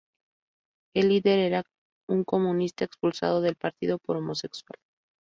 [0.95, 1.63] El líder era
[2.09, 4.79] un comunista expulsado del partido por homosexual.